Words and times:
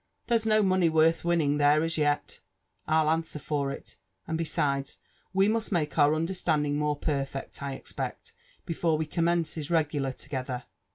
There'A 0.25 0.41
ito 0.47 0.63
money 0.63 0.89
worlh 0.89 1.23
winning 1.23 1.59
tifere 1.59 1.85
as 1.85 1.95
yel, 1.95 2.21
ril 2.89 3.07
angwer 3.07 3.39
for 3.39 3.71
il; 3.71 3.83
and 4.25 4.35
besides, 4.35 4.97
we 5.31 5.47
must 5.47 5.71
make 5.71 5.95
our 5.99 6.15
understanding 6.15 6.79
more 6.79 6.95
perfect, 6.95 7.61
I 7.61 7.73
expect, 7.75 8.33
before 8.65 8.97
we 8.97 9.05
commences 9.05 9.69
regular 9.69 10.11
together. 10.11 10.63